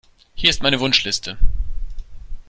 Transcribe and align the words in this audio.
Hier 0.33 0.49
ist 0.49 0.63
meine 0.63 0.79
Wunschliste. 0.79 1.37